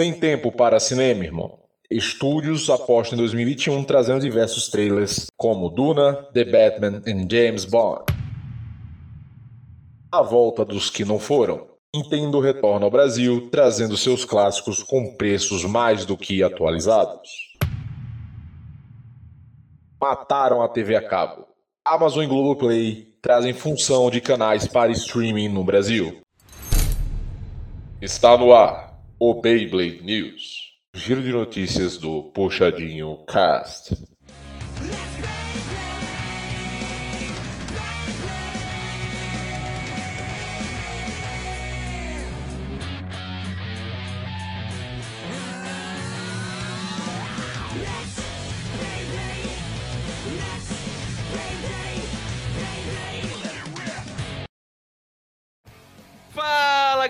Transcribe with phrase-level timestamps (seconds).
[0.00, 1.58] Sem tempo para cinema, irmão.
[1.90, 8.04] Estúdios apostam em 2021 trazendo diversos trailers como Duna, The Batman e James Bond.
[10.10, 11.66] A volta dos que não foram.
[11.94, 17.28] Nintendo retorna ao Brasil trazendo seus clássicos com preços mais do que atualizados.
[20.00, 21.46] Mataram a TV a cabo.
[21.84, 26.22] Amazon e Globoplay trazem função de canais para streaming no Brasil.
[28.00, 28.89] Está no ar
[29.22, 30.70] o Beyblade News.
[30.94, 34.09] Giro de notícias do Puxadinho Cast.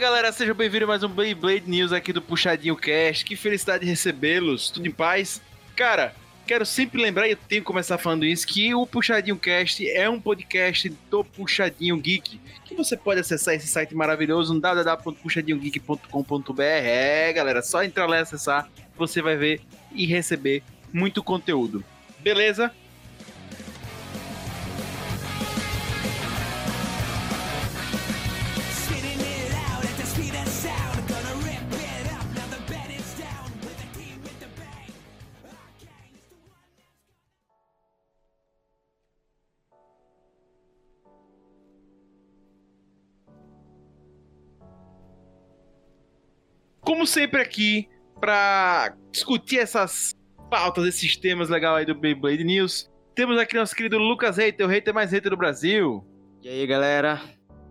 [0.01, 3.23] Galera, sejam bem-vindos a mais um Beyblade News aqui do Puxadinho Cast.
[3.23, 5.43] Que felicidade de recebê-los, tudo em paz?
[5.77, 6.15] Cara,
[6.47, 10.09] quero sempre lembrar, e eu tenho que começar falando isso, que o Puxadinho Cast é
[10.09, 16.63] um podcast do Puxadinho Geek, que você pode acessar esse site maravilhoso no www.puxadinhogeek.com.br.
[16.63, 19.61] É, galera, só entrar lá e acessar, você vai ver
[19.93, 21.85] e receber muito conteúdo.
[22.21, 22.73] Beleza?
[47.01, 47.89] Como sempre aqui,
[48.21, 50.15] para discutir essas
[50.51, 54.69] pautas, esses temas legais aí do Beyblade News, temos aqui nosso querido Lucas Reiter, o
[54.69, 56.05] hater mais hater do Brasil.
[56.43, 57.19] E aí, galera?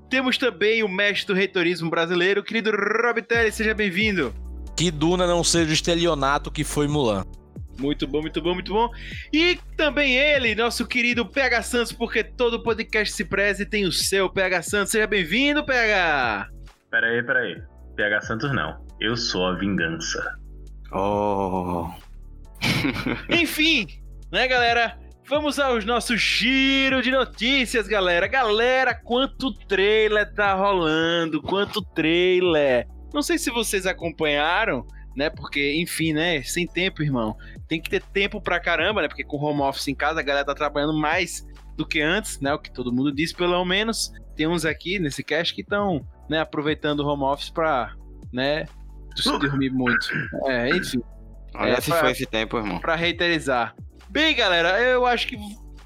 [0.10, 4.34] Temos também o mestre do reitorismo brasileiro, querido Rob Telly, seja bem-vindo.
[4.76, 7.24] Que Duna não seja o estelionato que foi Mulan.
[7.78, 8.90] Muito bom, muito bom, muito bom.
[9.32, 13.92] E também ele, nosso querido PH Santos, porque todo podcast se preze e tem o
[13.92, 14.92] seu PH Santos.
[14.92, 16.50] Seja bem-vindo, PH!
[16.90, 17.62] Peraí, peraí.
[17.96, 18.89] PH Santos não.
[19.00, 20.38] Eu sou a vingança.
[20.92, 21.88] Oh.
[23.30, 23.88] Enfim,
[24.30, 25.00] né, galera?
[25.30, 28.28] Vamos aos nossos giro de notícias, galera.
[28.28, 31.42] Galera, quanto trailer tá rolando?
[31.42, 32.88] Quanto trailer?
[33.14, 35.30] Não sei se vocês acompanharam, né?
[35.30, 36.42] Porque, enfim, né?
[36.44, 37.38] Sem tempo, irmão.
[37.70, 39.08] Tem que ter tempo pra caramba, né?
[39.08, 42.54] Porque com home office em casa a galera tá trabalhando mais do que antes, né?
[42.54, 44.12] O que todo mundo diz, pelo menos.
[44.36, 47.94] Tem uns aqui nesse cast que estão, né, aproveitando o home office pra,
[48.32, 48.66] né,
[49.24, 50.08] dormir muito.
[50.48, 51.02] É, enfim
[51.56, 52.80] Olha É, se foi esse tempo, irmão.
[52.80, 53.76] pra reiterizar.
[54.10, 55.38] Bem, galera, eu acho que,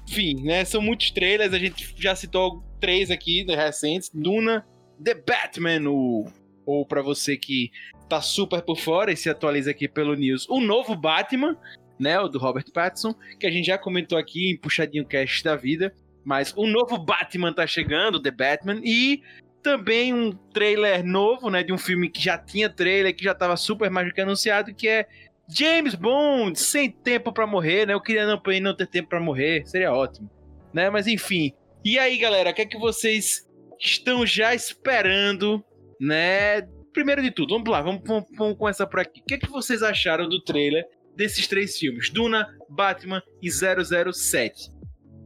[0.08, 4.66] enfim, né, são muitos trailers, a gente já citou três aqui né, recentes, Duna,
[5.02, 6.26] The Batman, o,
[6.64, 7.70] ou pra você que
[8.08, 11.56] tá super por fora e se atualiza aqui pelo News, o novo Batman,
[11.98, 15.56] né, o do Robert Pattinson, que a gente já comentou aqui em Puxadinho Cast da
[15.56, 19.22] Vida, mas o novo Batman tá chegando, The Batman, e
[19.64, 23.56] também um trailer novo, né, de um filme que já tinha trailer, que já tava
[23.56, 25.06] super mais do que anunciado, que é
[25.48, 27.94] James Bond, sem tempo pra morrer, né?
[27.94, 30.30] Eu queria não, não ter tempo pra morrer, seria ótimo,
[30.72, 30.88] né?
[30.90, 31.52] Mas enfim.
[31.84, 33.46] E aí, galera, o que é que vocês
[33.80, 35.64] estão já esperando,
[36.00, 36.62] né?
[36.92, 39.20] Primeiro de tudo, vamos lá, vamos, vamos- vamos começar por aqui.
[39.20, 40.84] O que é que vocês acharam do trailer
[41.16, 42.08] desses três filmes?
[42.10, 44.70] Duna, Batman e 007.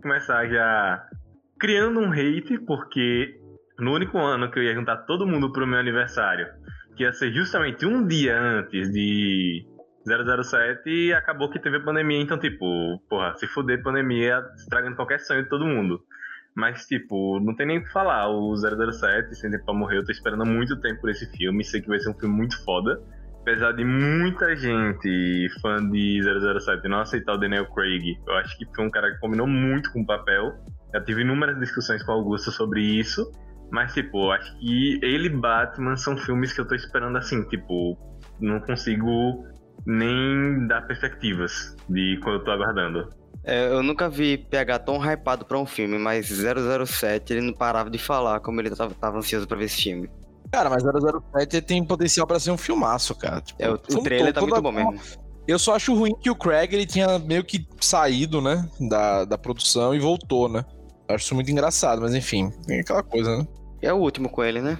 [0.03, 1.05] Começar já
[1.61, 3.39] criando um hate, porque
[3.79, 6.49] no único ano que eu ia juntar todo mundo pro meu aniversário,
[6.97, 9.65] que ia ser justamente um dia antes de
[10.07, 15.49] 007, acabou que teve pandemia, então, tipo, porra, se fuder pandemia, estragando qualquer sonho de
[15.49, 16.01] todo mundo.
[16.55, 18.29] Mas, tipo, não tem nem o que falar.
[18.29, 21.63] O 007, Sem Tempo Pra Morrer, eu tô esperando muito tempo por esse filme.
[21.63, 23.01] Sei que vai ser um filme muito foda.
[23.43, 26.21] Apesar de muita gente fã de
[26.61, 29.93] 007 não aceitar o Daniel Craig, eu acho que foi um cara que combinou muito
[29.93, 30.53] com o papel.
[30.93, 33.31] Já tive inúmeras discussões com o Augusto sobre isso.
[33.71, 37.97] Mas, tipo, acho que ele e Batman são filmes que eu tô esperando assim, tipo,
[38.41, 39.45] não consigo
[39.87, 43.09] nem dar perspectivas de quando eu tô aguardando.
[43.45, 47.89] É, eu nunca vi PH tão hypado pra um filme, mas 007 ele não parava
[47.89, 50.11] de falar como ele tava, tava ansioso pra ver esse filme.
[50.51, 53.41] Cara, mas 007 tem potencial pra ser um filmaço, cara.
[53.41, 54.99] Tipo, É, o, o trailer tá muito bom mesmo.
[55.47, 59.39] Eu só acho ruim que o Craig ele tinha meio que saído, né, da, da
[59.39, 60.63] produção e voltou, né?
[61.09, 63.47] Eu acho isso muito engraçado, mas enfim, tem aquela coisa, né?
[63.83, 64.79] É o último com ele, né?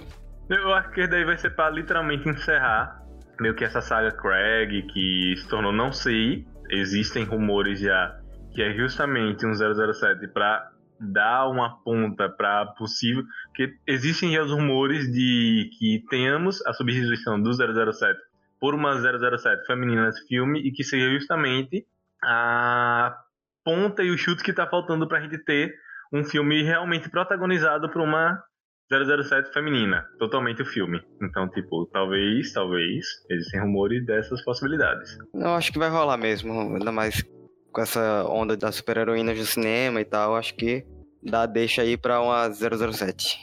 [0.49, 2.99] Eu acho que daí vai ser pra literalmente encerrar
[3.39, 6.45] meio que essa saga Craig, que se tornou não sei.
[6.69, 8.19] Existem rumores já
[8.53, 10.69] que é justamente um 007 pra
[10.99, 13.23] dar uma ponta pra possível.
[13.45, 18.19] Porque existem já os rumores de que tenhamos a substituição do 007
[18.59, 21.85] por uma 007 feminina nesse filme e que seja justamente
[22.21, 23.15] a
[23.63, 25.73] ponta e o chute que tá faltando pra gente ter
[26.11, 28.43] um filme realmente protagonizado por uma
[28.89, 31.01] 007 feminina, totalmente o filme.
[31.21, 35.17] Então, tipo, talvez, talvez, existem rumores dessas possibilidades.
[35.33, 37.23] Eu acho que vai rolar mesmo, ainda mais
[37.71, 40.83] com essa onda das super-heroínas no cinema e tal, acho que
[41.23, 43.37] dá deixa aí pra uma 007.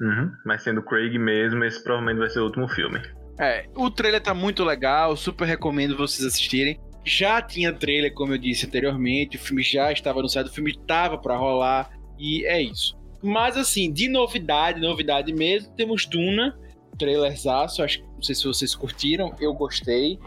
[0.00, 0.30] Uhum.
[0.44, 3.00] Mas sendo Craig mesmo, esse provavelmente vai ser o último filme.
[3.40, 6.78] É, o trailer tá muito legal, super recomendo vocês assistirem.
[7.04, 11.18] Já tinha trailer, como eu disse anteriormente, o filme já estava anunciado, o filme tava
[11.18, 12.96] pra rolar, e é isso.
[13.22, 16.58] Mas assim, de novidade, novidade mesmo, temos Duna,
[16.98, 20.18] trailerzaço, acho que não sei se vocês curtiram, eu gostei.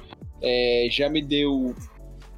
[0.41, 1.75] É, já me deu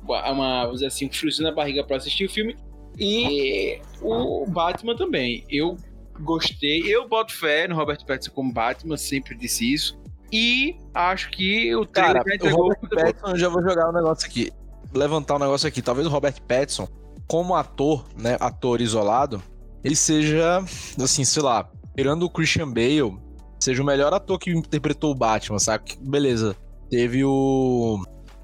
[0.04, 2.56] uma, vamos dizer assim, um friozinho na barriga pra assistir o filme.
[2.98, 5.44] E o Batman também.
[5.50, 5.77] Eu
[6.19, 10.00] gostei, eu boto fé no Robert Pattinson como Batman, sempre disse isso.
[10.31, 12.89] E acho que o trailer Cara, já o Robert.
[12.89, 14.51] Pattinson, eu já vou jogar um negócio aqui.
[14.94, 15.81] Levantar um negócio aqui.
[15.81, 16.88] Talvez o Robert Pattinson,
[17.27, 19.42] como ator, né, ator isolado,
[19.83, 20.63] ele seja,
[21.01, 23.18] assim, sei lá, tirando o Christian Bale,
[23.59, 25.85] seja o melhor ator que interpretou o Batman, sabe?
[25.85, 26.56] Que, Beleza,
[26.89, 28.01] teve o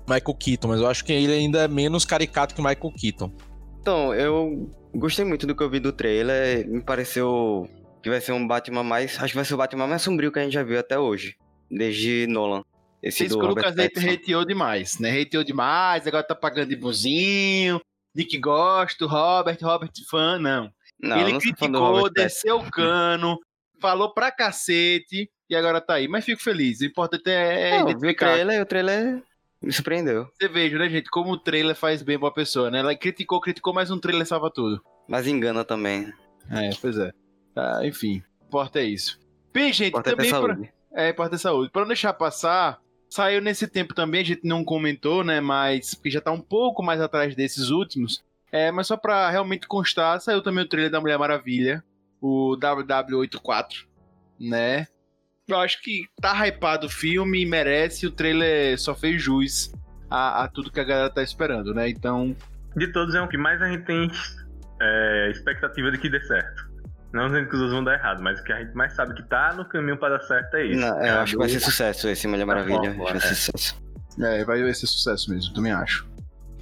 [0.07, 3.31] Michael Keaton, mas eu acho que ele ainda é menos caricato que o Michael Keaton.
[3.79, 7.67] Então, eu gostei muito do que eu vi do trailer, me pareceu
[8.01, 10.39] que vai ser um Batman mais, acho que vai ser o Batman mais sombrio que
[10.39, 11.35] a gente já viu até hoje,
[11.71, 12.63] desde Nolan.
[13.01, 15.21] Esse do que o Robert Lucas hateou demais, né?
[15.21, 17.81] Hateou demais, agora tá pagando de bonzinho.
[18.15, 20.69] Nick gosta, Robert, Robert fã, não.
[21.03, 23.37] Não, Ele não criticou, desceu o cano,
[23.81, 26.07] falou pra cacete e agora tá aí.
[26.07, 26.79] Mas fico feliz.
[26.79, 29.21] O importante é, é Não, vi o trailer, o trailer
[29.61, 30.29] me surpreendeu.
[30.33, 32.79] Você veja, né, gente, como o trailer faz bem pra pessoa, né?
[32.79, 34.81] Ela criticou, criticou, mas um trailer salva tudo.
[35.05, 36.09] Mas engana também.
[36.49, 37.11] É, pois é.
[37.53, 39.19] Tá, enfim, o importa é isso.
[39.53, 40.39] Bem, gente, Importa é também pra...
[40.39, 40.73] saúde.
[40.93, 41.69] É, importa é saúde.
[41.71, 42.79] Pra não deixar passar,
[43.09, 45.41] saiu nesse tempo também, a gente não comentou, né?
[45.41, 48.23] Mas porque já tá um pouco mais atrás desses últimos.
[48.53, 51.83] É, mas só pra realmente constar, saiu também o trailer da Mulher Maravilha,
[52.21, 53.87] o WW84,
[54.39, 54.85] né?
[55.47, 59.73] Eu acho que tá hypado o filme e merece, o trailer só fez jus
[60.07, 61.89] a, a tudo que a galera tá esperando, né?
[61.89, 62.35] Então,
[62.77, 64.07] De todos é o que mais a gente tem
[64.79, 66.71] é, expectativa de que dê certo.
[67.11, 69.15] Não dizendo que os outros vão dar errado, mas o que a gente mais sabe
[69.15, 70.79] que tá no caminho para dar certo é isso.
[70.79, 72.77] Não, eu acho que vai ser sucesso esse Mulher Maravilha.
[72.77, 73.33] fórmula, Vai ser é.
[73.33, 73.83] sucesso.
[74.19, 76.12] É, vai ser sucesso mesmo, também acho.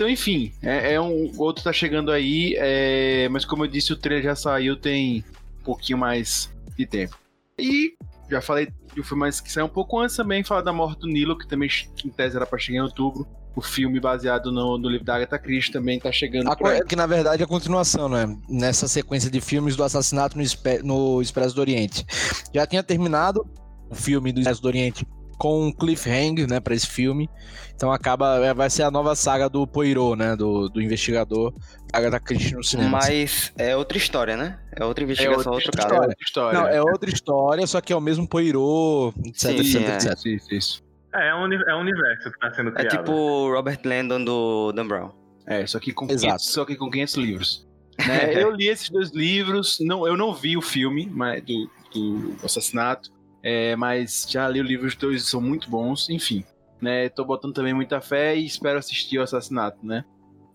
[0.02, 3.94] Então, enfim, é, é um o outro tá chegando aí, é, mas como eu disse,
[3.94, 5.24] o trailer já saiu tem
[5.60, 7.16] um pouquinho mais de tempo.
[7.56, 7.94] E
[8.28, 11.08] já falei do filme mais que saiu um pouco antes também, falar da morte do
[11.08, 11.70] Nilo, que também
[12.04, 13.28] em tese era pra chegar em outubro.
[13.56, 16.96] O filme baseado no, no livro da Agatha Christie também tá chegando A por que
[16.96, 18.36] na verdade é a continuação, né?
[18.50, 20.44] Nessa sequência de filmes do assassinato no,
[20.84, 22.04] no Expresso do Oriente.
[22.52, 23.46] Já tinha terminado
[23.88, 25.06] o filme do Expresso do Oriente
[25.42, 27.28] com um cliffhanger, né, para esse filme.
[27.76, 31.52] Então acaba é, vai ser a nova saga do Poirot, né, do, do investigador
[31.92, 33.00] Agatha Christie no cinema.
[33.00, 34.60] Mas é outra história, né?
[34.72, 35.88] É outra É investigação, outra outro caso.
[35.88, 36.10] história.
[36.10, 36.60] outra história.
[36.60, 39.96] Não, é outra história, só que é o mesmo Poirot, etc, Sim, etc, é.
[39.96, 40.14] etc.
[40.14, 40.84] Isso, isso, isso.
[41.12, 42.98] É, é um, é um universo que tá sendo É criado.
[43.00, 45.12] tipo o Robert Landon do Dan Brown.
[45.48, 46.22] É, só que com Exato.
[46.22, 47.68] 500, só que com 500 livros.
[48.08, 52.36] Né, eu li esses dois livros, não, eu não vi o filme mas, do, do
[52.44, 53.12] assassinato,
[53.44, 56.44] é, mas já li o livro, os dois são muito bons, enfim.
[56.82, 60.04] Né, tô botando também muita fé e espero assistir o assassinato, né?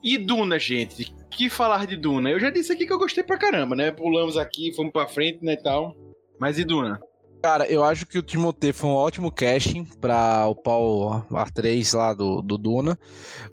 [0.02, 2.30] E Duna, gente, que falar de Duna?
[2.30, 3.90] Eu já disse aqui que eu gostei pra caramba, né?
[3.90, 5.94] Pulamos aqui, fomos pra frente, né, tal.
[6.38, 7.00] Mas e Duna?
[7.42, 12.14] Cara, eu acho que o Timothée foi um ótimo casting para o Paul R3 lá
[12.14, 12.98] do, do Duna.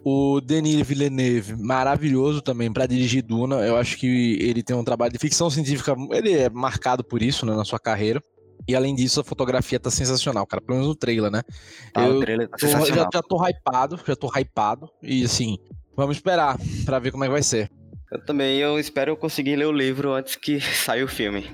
[0.04, 3.58] O Denis Villeneuve, maravilhoso também para dirigir Duna.
[3.58, 7.46] Eu acho que ele tem um trabalho de ficção científica, ele é marcado por isso,
[7.46, 8.24] né, na sua carreira.
[8.68, 10.62] E além disso, a fotografia tá sensacional, cara.
[10.62, 11.42] Pelo menos no trailer, né?
[11.94, 13.10] Ah, Eu o trailer tá Tô- já, sensacional.
[13.14, 14.90] já tô hypado, já tô hypado.
[15.02, 15.58] E assim,
[15.96, 17.70] vamos esperar pra ver como é que vai ser.
[18.12, 21.50] Eu também, eu espero eu conseguir ler o livro antes que saia o filme.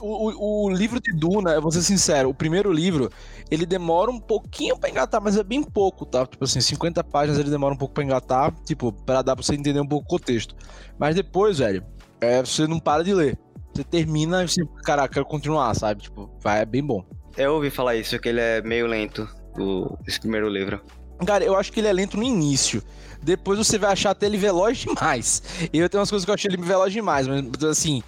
[0.00, 3.10] O, o- o livro de Duna, eu vou ser sincero, o primeiro livro,
[3.50, 6.26] ele demora um pouquinho pra engatar, mas é bem pouco, tá?
[6.26, 9.54] Tipo assim, 50 páginas ele demora um pouco pra engatar, tipo, pra dar pra você
[9.54, 10.54] entender um pouco o contexto.
[10.98, 11.82] Mas depois, velho,
[12.20, 13.38] é, você não para de ler.
[13.76, 16.04] Você termina e você, caraca, quero continuar, sabe?
[16.04, 17.04] Tipo, vai, é bem bom.
[17.36, 19.28] Eu ouvi falar isso, que ele é meio lento,
[19.58, 20.80] o, esse primeiro livro.
[21.26, 22.82] Cara, eu acho que ele é lento no início.
[23.22, 25.42] Depois você vai achar até ele veloz demais.
[25.72, 28.02] E eu tenho umas coisas que eu achei ele veloz demais, mas assim.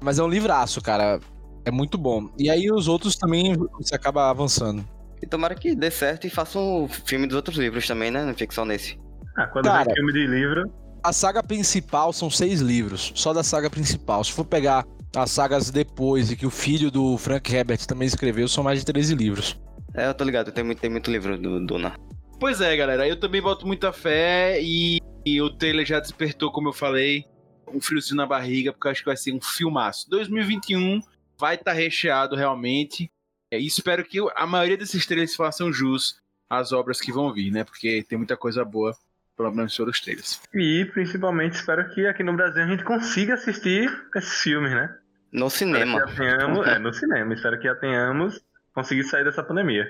[0.00, 1.20] Mas é um livraço, cara.
[1.66, 2.30] É muito bom.
[2.38, 4.82] E aí os outros também você acaba avançando.
[5.22, 8.24] E tomara que dê certo e faça um filme dos outros livros também, né?
[8.24, 8.98] Não fique só nesse.
[9.36, 9.84] Ah, quando Cara.
[9.84, 10.72] vem filme de livro,
[11.02, 14.24] A saga principal são seis livros, só da saga principal.
[14.24, 18.48] Se for pegar as sagas depois e que o filho do Frank Herbert também escreveu,
[18.48, 19.60] são mais de 13 livros.
[19.94, 21.96] É, eu tô ligado, tem muito, tem muito livro do Duna.
[22.38, 26.68] Pois é, galera, eu também boto muita fé e, e o trailer já despertou, como
[26.68, 27.24] eu falei,
[27.68, 30.08] um friozinho na barriga, porque eu acho que vai ser um filmaço.
[30.08, 31.00] 2021
[31.38, 33.10] vai estar recheado realmente.
[33.50, 37.50] É, e espero que a maioria desses trailers façam jus às obras que vão vir,
[37.50, 37.64] né?
[37.64, 38.96] Porque tem muita coisa boa,
[39.36, 40.40] pelo menos sobre os trailers.
[40.54, 44.96] E principalmente espero que aqui no Brasil a gente consiga assistir esses filmes, né?
[45.32, 46.02] No Espero cinema.
[46.02, 47.34] que já tenhamos, é, no cinema.
[47.34, 48.40] Espero que já tenhamos
[48.74, 49.86] conseguido sair dessa pandemia.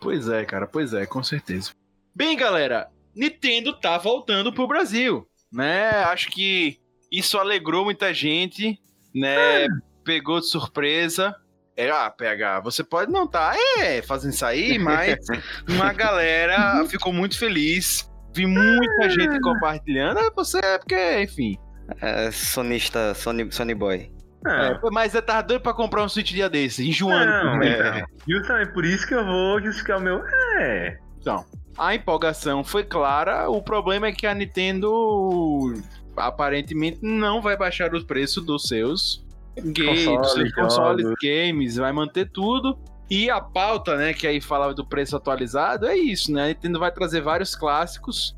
[0.00, 1.72] Pois é, cara, pois é, com certeza.
[2.14, 5.90] Bem, galera, Nintendo tá voltando pro Brasil, né?
[6.04, 6.78] Acho que
[7.10, 8.78] isso alegrou muita gente,
[9.14, 9.66] né?
[10.04, 11.34] Pegou de surpresa.
[11.76, 15.18] É, ah, PH, você pode não tá, é, fazendo isso aí, mas
[15.68, 18.08] uma galera ficou muito feliz.
[18.32, 21.58] Vi muita gente compartilhando, é você, é porque, enfim.
[22.00, 24.13] É, sonista, Sony, Sony Boy.
[24.44, 27.24] Não, É, mas eu tava doido pra comprar um Switch dia desse, enjoando.
[27.24, 27.92] não, por então.
[27.92, 28.06] dentro.
[28.28, 30.22] Justamente por isso que eu vou justificar o meu.
[30.58, 30.98] É.
[31.18, 31.44] Então,
[31.78, 33.48] a empolgação foi clara.
[33.48, 35.72] O problema é que a Nintendo
[36.16, 39.24] aparentemente não vai baixar os preços dos seus
[39.56, 42.78] games, Consoles, seus consoles, games, vai manter tudo.
[43.10, 46.44] E a pauta, né, que aí falava do preço atualizado, é isso, né?
[46.44, 48.34] A Nintendo vai trazer vários clássicos,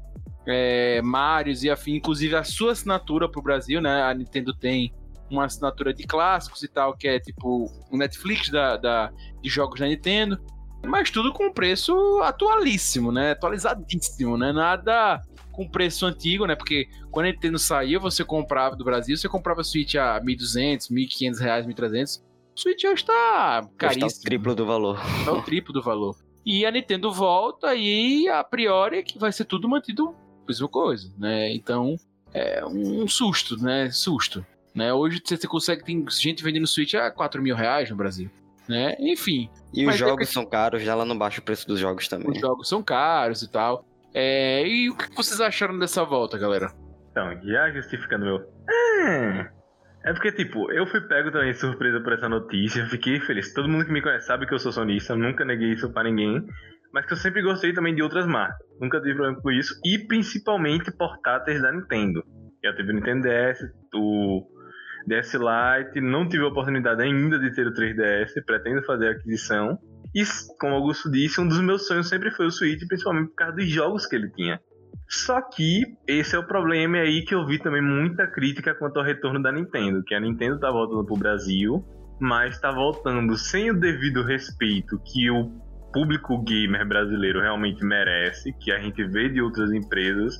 [0.46, 4.02] é, Marios e afim, inclusive a sua assinatura pro Brasil, né?
[4.02, 4.92] A Nintendo tem
[5.30, 9.80] uma assinatura de clássicos e tal, que é tipo o Netflix da, da- de jogos
[9.80, 10.38] da Nintendo.
[10.85, 11.92] Mas tudo com preço
[12.23, 13.33] atualíssimo, né?
[13.33, 14.52] Atualizadíssimo, né?
[14.52, 16.54] Nada com preço antigo, né?
[16.54, 21.40] Porque quando a Nintendo saiu, você comprava do Brasil, você comprava Switch a 1.200, 1.500
[21.40, 22.21] reais, 1.300.
[22.54, 24.23] O Switch hoje tá o caríssimo.
[24.23, 25.00] triplo do valor.
[25.25, 26.14] Tá o triplo do valor.
[26.45, 30.14] E a Nintendo volta e a priori é que vai ser tudo mantido
[30.45, 31.52] a mesma coisa, né?
[31.52, 31.97] Então
[32.33, 33.90] é um susto, né?
[33.90, 34.47] Susto.
[34.76, 34.92] Né?
[34.92, 38.30] Hoje você você consegue, tem gente vendendo Switch a 4 mil reais no Brasil.
[38.68, 38.95] Né?
[39.00, 41.80] Enfim, E os é jogos que- são caros, já lá não baixa o preço dos
[41.80, 42.30] jogos também.
[42.30, 43.87] os jogos são caros e tal.
[44.12, 46.71] É, e o que vocês acharam dessa volta, galera?
[47.11, 48.38] Então, já justificando meu.
[48.68, 49.50] É.
[50.04, 53.52] É porque, tipo, eu fui pego também de surpresa por essa notícia, fiquei feliz.
[53.54, 56.04] Todo mundo que me conhece sabe que eu sou sonista, eu nunca neguei isso pra
[56.04, 56.47] ninguém.
[56.92, 58.56] Mas que eu sempre gostei também de outras marcas.
[58.80, 59.75] Nunca tive problema com isso.
[59.85, 62.23] E principalmente portáteis da Nintendo.
[62.64, 63.59] Já tive o Nintendo DS,
[63.95, 64.47] o
[65.06, 69.78] DS Lite, não tive a oportunidade ainda de ter o 3DS, pretendo fazer a aquisição.
[70.14, 70.25] E,
[70.58, 73.68] como Augusto disse, um dos meus sonhos sempre foi o Switch, principalmente por causa dos
[73.68, 74.60] jogos que ele tinha.
[75.08, 79.04] Só que esse é o problema aí que eu vi também muita crítica quanto ao
[79.04, 81.84] retorno da Nintendo, que a Nintendo tá voltando pro Brasil,
[82.20, 85.50] mas tá voltando sem o devido respeito que o
[85.92, 90.34] público gamer brasileiro realmente merece, que a gente vê de outras empresas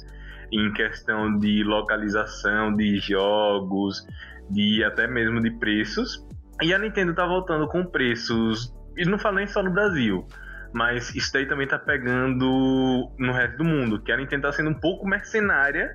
[0.53, 4.07] em questão de localização de jogos,
[4.51, 6.25] de até mesmo de preços.
[6.63, 10.27] E a Nintendo tá voltando com preços, e não falo nem só no Brasil,
[10.73, 14.71] mas isso daí também tá pegando no resto do mundo, que a Nintendo tá sendo
[14.71, 15.91] um pouco mercenária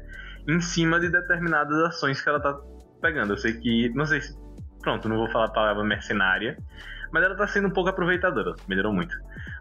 [0.48, 2.58] em cima de determinadas ações que ela tá
[3.02, 3.34] pegando.
[3.34, 4.38] Eu sei que, não sei se,
[4.82, 6.58] pronto, não vou falar a palavra mercenária,
[7.12, 9.16] mas ela tá sendo um pouco aproveitadora, melhorou muito.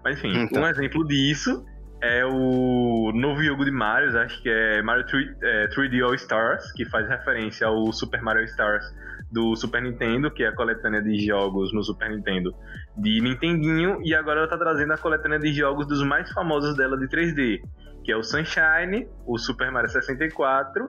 [0.04, 0.62] Mas enfim, Então.
[0.62, 1.64] um exemplo disso
[2.02, 6.72] é o novo jogo de Mario, acho que é Mario 3, é, 3D All Stars,
[6.72, 8.84] que faz referência ao Super Mario Stars
[9.30, 12.52] do Super Nintendo, que é a coletânea de jogos no Super Nintendo
[12.96, 16.96] de Nintendinho, e agora ela tá trazendo a coletânea de jogos dos mais famosos dela
[16.96, 17.60] de 3D,
[18.02, 20.88] que é o Sunshine, o Super Mario 64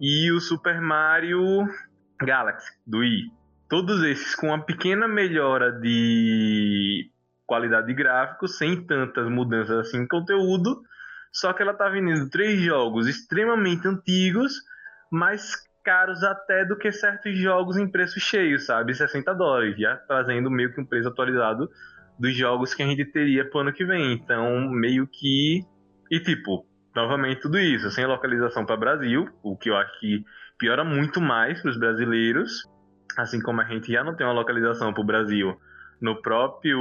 [0.00, 1.66] e o Super Mario
[2.20, 3.30] Galaxy do Wii.
[3.68, 7.10] Todos esses com uma pequena melhora de
[7.52, 10.80] qualidade de gráfico, sem tantas mudanças assim em conteúdo,
[11.30, 14.54] só que ela tá vendendo três jogos extremamente antigos,
[15.10, 15.52] mais
[15.84, 18.94] caros até do que certos jogos em preço cheio, sabe?
[18.94, 21.68] 60 dólares, já trazendo meio que um preço atualizado
[22.18, 24.14] dos jogos que a gente teria pro ano que vem.
[24.14, 25.60] Então, meio que.
[26.10, 26.64] E tipo,
[26.96, 30.24] novamente tudo isso, sem localização para Brasil, o que eu acho que
[30.58, 32.66] piora muito mais para os brasileiros,
[33.18, 35.54] assim como a gente já não tem uma localização para o Brasil
[36.02, 36.80] no próprio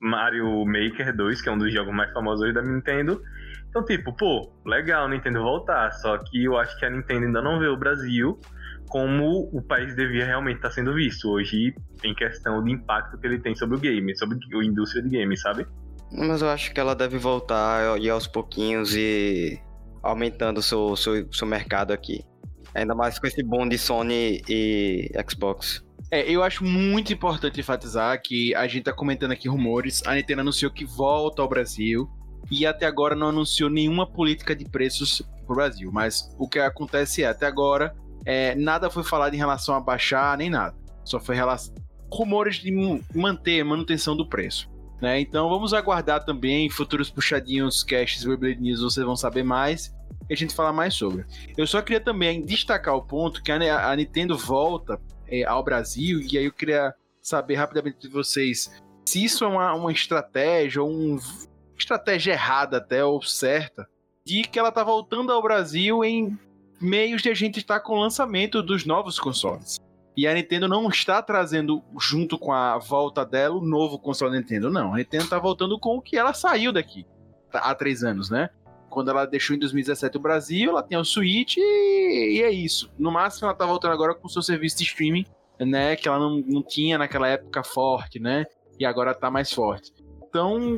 [0.00, 3.20] Mario Maker 2, que é um dos jogos mais famosos da Nintendo.
[3.68, 7.58] Então, tipo, pô, legal Nintendo voltar, só que eu acho que a Nintendo ainda não
[7.58, 8.38] vê o Brasil
[8.88, 13.40] como o país devia realmente estar sendo visto hoje em questão de impacto que ele
[13.40, 15.66] tem sobre o game, sobre a indústria de game, sabe?
[16.12, 19.60] Mas eu acho que ela deve voltar e aos pouquinhos e
[20.02, 22.24] aumentando o seu, seu, seu mercado aqui.
[22.74, 25.83] Ainda mais com esse boom de Sony e Xbox.
[26.14, 30.00] É, eu acho muito importante enfatizar que a gente tá comentando aqui rumores.
[30.06, 32.08] A Nintendo anunciou que volta ao Brasil
[32.48, 35.90] e até agora não anunciou nenhuma política de preços pro Brasil.
[35.92, 40.38] Mas o que acontece é, até agora, é, nada foi falado em relação a baixar
[40.38, 40.76] nem nada.
[41.04, 41.34] Só foi
[42.12, 42.70] rumores de
[43.12, 44.70] manter manutenção do preço.
[45.02, 45.18] Né?
[45.18, 49.92] Então vamos aguardar também futuros puxadinhos casts Beyblade News, vocês vão saber mais
[50.30, 51.24] e a gente fala mais sobre.
[51.56, 54.96] Eu só queria também destacar o ponto que a Nintendo volta
[55.28, 58.70] é, ao Brasil e aí eu queria saber rapidamente de vocês
[59.06, 61.18] se isso é uma, uma estratégia ou um
[61.76, 63.88] estratégia errada até ou certa
[64.24, 66.38] de que ela tá voltando ao Brasil em
[66.80, 69.78] meios de a gente estar com o lançamento dos novos consoles.
[70.16, 74.38] E a Nintendo não está trazendo, junto com a volta dela, o novo console da
[74.38, 74.70] Nintendo.
[74.70, 77.04] Não, a Nintendo está voltando com o que ela saiu daqui
[77.52, 78.48] há três anos, né?
[78.94, 82.90] Quando ela deixou em 2017 o Brasil, ela tem o Switch e, e é isso.
[82.98, 85.26] No máximo, ela tá voltando agora com o seu serviço de streaming,
[85.58, 85.96] né?
[85.96, 88.44] Que ela não, não tinha naquela época forte, né?
[88.78, 89.92] E agora tá mais forte.
[90.28, 90.76] Então,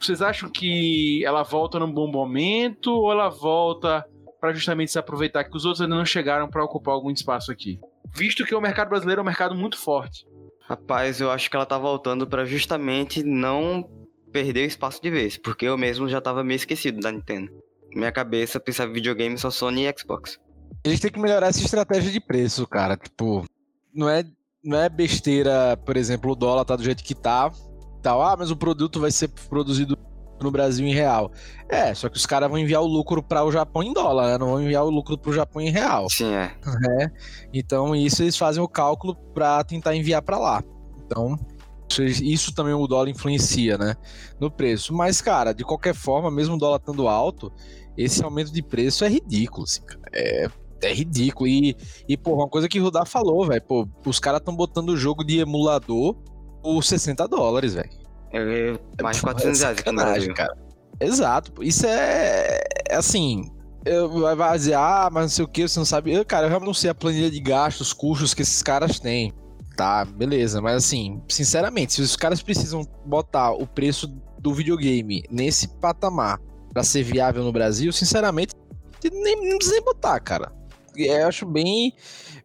[0.00, 4.04] vocês acham que ela volta num bom momento ou ela volta
[4.40, 7.80] para justamente se aproveitar que os outros ainda não chegaram para ocupar algum espaço aqui?
[8.14, 10.26] Visto que o mercado brasileiro é um mercado muito forte.
[10.62, 13.88] Rapaz, eu acho que ela tá voltando pra justamente não
[14.36, 17.50] perder o espaço de vez, porque eu mesmo já tava meio esquecido da Nintendo.
[17.94, 20.38] Minha cabeça pensava em videogame só Sony e Xbox.
[20.84, 22.98] A gente tem que melhorar essa estratégia de preço, cara.
[22.98, 23.46] Tipo,
[23.94, 24.22] não é,
[24.62, 27.50] não é besteira, por exemplo, o dólar tá do jeito que tá,
[28.02, 28.22] tal.
[28.22, 29.96] Ah, mas o produto vai ser produzido
[30.38, 31.32] no Brasil em real.
[31.66, 34.38] É, só que os caras vão enviar o lucro para o Japão em dólar, né?
[34.38, 36.10] Não vão enviar o lucro para o Japão em real.
[36.10, 36.52] Sim, é.
[36.80, 37.10] né?
[37.54, 40.62] Então, isso eles fazem o cálculo para tentar enviar para lá.
[41.06, 41.38] Então,
[41.98, 43.94] isso- também o dólar influencia, né?
[44.40, 44.94] No preço.
[44.94, 47.52] Mas, cara, de qualquer forma, mesmo o dólar estando alto,
[47.96, 50.00] esse aumento de preço é ridículo, assim, cara.
[50.12, 50.48] É,
[50.82, 51.48] é ridículo.
[51.48, 51.76] E,
[52.08, 54.96] e, pô, uma coisa que o Rudá falou, velho, pô, os caras estão botando o
[54.96, 56.14] jogo de emulador
[56.62, 57.90] por 60 dólares, velho.
[58.32, 60.34] Eu- mais de 400 reais aqui no Sacanagem, Brasil.
[60.34, 60.66] cara.
[61.00, 61.62] Exato.
[61.62, 62.58] Isso é,
[62.90, 63.50] é assim.
[64.20, 66.12] Vai vai dizer, ah, mas não sei o que, você não sabe.
[66.12, 69.32] Eu, cara, eu realmente não sei a planilha de gastos, custos que esses caras têm.
[69.76, 70.60] Tá, beleza.
[70.62, 74.08] Mas assim, sinceramente, se os caras precisam botar o preço
[74.38, 76.40] do videogame nesse patamar
[76.72, 78.54] pra ser viável no Brasil, sinceramente,
[79.12, 80.50] nem, não precisa botar, cara.
[80.96, 81.92] Eu acho bem,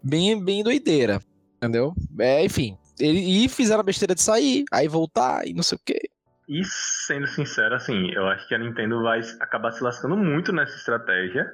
[0.04, 1.22] bem, bem doideira.
[1.58, 1.94] Entendeu?
[2.20, 2.78] É, enfim.
[3.00, 6.10] Ele, e fizeram a besteira de sair, aí voltar e não sei o que.
[6.50, 10.76] E sendo sincero, assim, eu acho que a Nintendo vai acabar se lascando muito nessa
[10.76, 11.50] estratégia,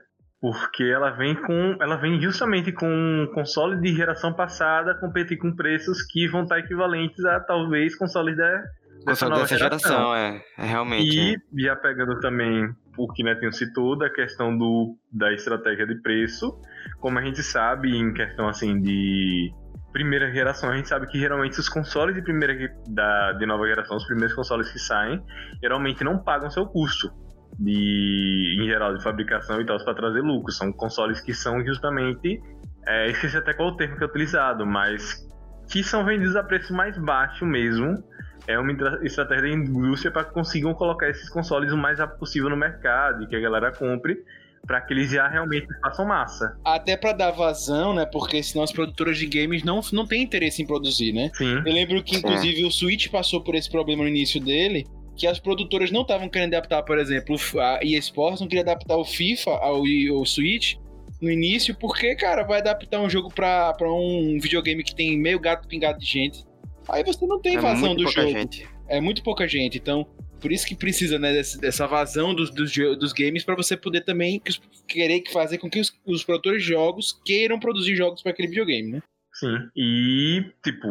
[0.52, 5.56] porque ela vem com, ela vem justamente com um console de geração passada competir com
[5.56, 8.64] preços que vão estar equivalentes a talvez consoles da,
[9.06, 10.44] Console dessa geração, é.
[10.58, 11.16] É realmente.
[11.16, 11.68] E é.
[11.68, 16.60] já pegando também o que Netinho citou da questão do, da estratégia de preço,
[17.00, 19.52] como a gente sabe em questão assim de
[19.94, 22.54] primeira geração, a gente sabe que geralmente os consoles de primeira
[22.88, 25.24] da, de nova geração, os primeiros consoles que saem,
[25.62, 27.10] geralmente não pagam seu custo
[27.60, 30.52] de em geral de fabricação e tal para trazer lucro.
[30.52, 32.42] São consoles que são justamente
[32.86, 35.28] é, esqueci até qual o termo que é utilizado, mas
[35.70, 38.02] que são vendidos a preço mais baixo mesmo
[38.48, 38.72] é uma
[39.04, 43.24] estratégia da indústria para que consigam colocar esses consoles o mais rápido possível no mercado
[43.24, 44.24] e que a galera compre
[44.66, 46.58] para que eles já realmente façam massa.
[46.66, 48.06] Até pra dar vazão, né?
[48.06, 51.32] Porque senão as produtoras de games não, não têm interesse em produzir, né?
[51.34, 51.62] Sim.
[51.66, 54.86] Eu lembro que, inclusive, o Switch passou por esse problema no início dele,
[55.18, 58.96] que as produtoras não estavam querendo adaptar, por exemplo, a EA Sports não queria adaptar
[58.96, 60.76] o FIFA ao, ao Switch
[61.22, 65.40] no início, porque, cara, vai adaptar um jogo pra, pra um videogame que tem meio
[65.40, 66.46] gato pingado de gente.
[66.88, 68.34] Aí você não tem É vazão muito do pouca jogo.
[68.34, 68.68] gente.
[68.88, 70.08] É muito pouca gente, então
[70.40, 74.40] por isso que precisa né, dessa vazão dos, dos, dos games pra você poder também
[74.88, 78.48] querer que fazer com que os, os produtores de jogos queiram produzir jogos pra aquele
[78.50, 79.02] videogame, né?
[79.34, 79.56] Sim.
[79.76, 80.88] E, tipo,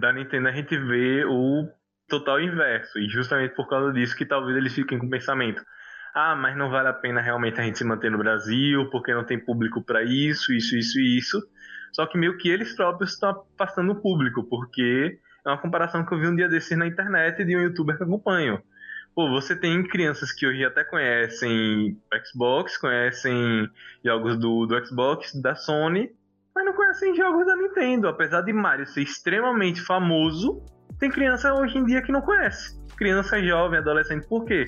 [0.00, 1.68] da Nintendo a gente vê o
[2.12, 2.98] total inverso.
[2.98, 5.62] E justamente por causa disso que talvez eles fiquem com o pensamento.
[6.14, 9.24] Ah, mas não vale a pena realmente a gente se manter no Brasil, porque não
[9.24, 11.40] tem público para isso, isso, isso e isso.
[11.90, 16.12] Só que meio que eles próprios estão afastando o público, porque é uma comparação que
[16.12, 18.62] eu vi um dia desses na internet de um youtuber que acompanho.
[19.14, 23.68] Pô, você tem crianças que hoje até conhecem Xbox, conhecem
[24.04, 26.10] jogos do, do Xbox, da Sony,
[26.54, 28.08] mas não conhecem jogos da Nintendo.
[28.08, 30.62] Apesar de Mario ser extremamente famoso,
[31.02, 32.80] tem criança hoje em dia que não conhece.
[32.96, 34.66] Criança jovem, adolescente, por quê?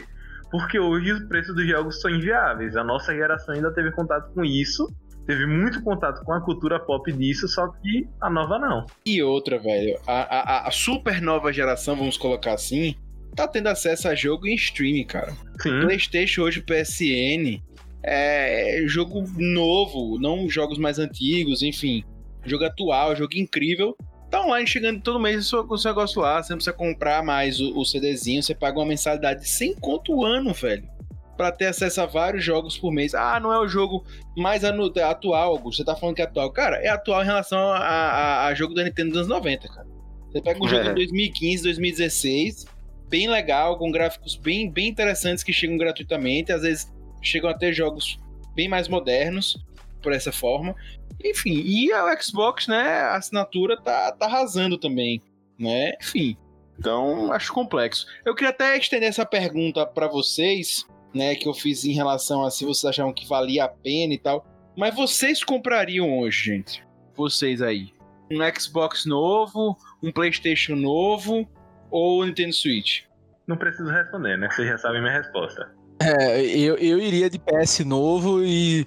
[0.50, 2.76] Porque hoje os preços dos jogos são inviáveis.
[2.76, 4.92] A nossa geração ainda teve contato com isso,
[5.28, 8.84] teve muito contato com a cultura pop disso, só que a nova não.
[9.06, 12.96] E outra, velho, a, a, a super nova geração, vamos colocar assim,
[13.36, 15.32] tá tendo acesso a jogo em streaming, cara.
[15.60, 17.62] Sim, PlayStation hoje, PSN,
[18.02, 22.02] é jogo novo, não jogos mais antigos, enfim.
[22.44, 23.96] Jogo atual, jogo incrível.
[24.34, 26.42] Tá online chegando todo mês com o seu negócio lá.
[26.42, 28.42] Você não precisa comprar mais o, o CDzinho.
[28.42, 30.88] Você paga uma mensalidade de 100 conto o ano, velho.
[31.36, 33.14] Pra ter acesso a vários jogos por mês.
[33.14, 34.04] Ah, não é o jogo
[34.36, 35.78] mais atual, Augusto.
[35.78, 36.50] Você tá falando que é atual.
[36.50, 39.86] Cara, é atual em relação a, a- a jogo da Nintendo dos anos 90, cara.
[40.32, 40.90] Você pega um jogo É.
[40.90, 42.66] em 2015, 2016,
[43.08, 46.92] bem legal, com gráficos bem, bem interessantes que chegam gratuitamente, às vezes
[47.22, 48.18] chegam até jogos
[48.54, 49.56] bem mais modernos,
[50.04, 50.76] por essa forma.
[51.24, 55.22] Enfim, e o Xbox, né, a assinatura tá, tá arrasando também,
[55.58, 55.94] né?
[56.00, 56.36] Enfim,
[56.78, 58.06] então acho complexo.
[58.24, 62.50] Eu queria até estender essa pergunta para vocês, né, que eu fiz em relação a
[62.50, 64.46] se vocês achavam que valia a pena e tal.
[64.76, 66.84] Mas vocês comprariam hoje, gente?
[67.16, 67.92] Vocês aí?
[68.30, 71.48] Um Xbox novo, um PlayStation novo
[71.90, 73.02] ou um Nintendo Switch?
[73.46, 74.48] Não preciso responder, né?
[74.50, 75.70] Vocês já sabem minha resposta.
[76.00, 78.86] É, eu, eu iria de PS novo e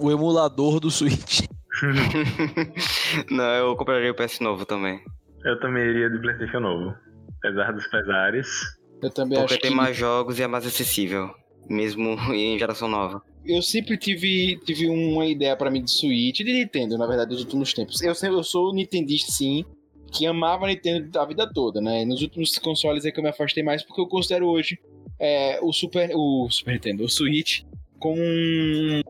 [0.00, 1.40] o emulador do Switch.
[3.30, 5.00] Não, eu compraria o PS novo também.
[5.44, 6.94] Eu também iria de PlayStation novo.
[7.38, 8.48] Apesar dos pesares.
[9.02, 11.30] Eu também Porque acho tem que mais jogos e é mais acessível.
[11.68, 13.22] Mesmo em geração nova.
[13.44, 17.40] eu sempre tive, tive uma ideia pra mim de Switch, de Nintendo, na verdade, nos
[17.40, 18.00] últimos tempos.
[18.02, 19.64] Eu, sempre, eu sou nintendista, sim,
[20.12, 22.04] que amava a Nintendo a vida toda, né?
[22.04, 24.78] Nos últimos consoles é que eu me afastei mais, porque eu considero hoje
[25.18, 27.62] é, o Super, o Super Nintendo, o Switch,
[27.98, 29.00] como um,